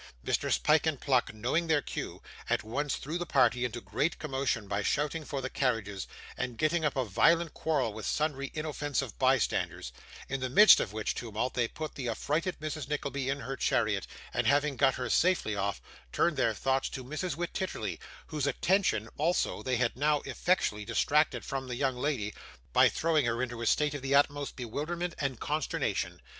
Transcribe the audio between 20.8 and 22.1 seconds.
distracted from the young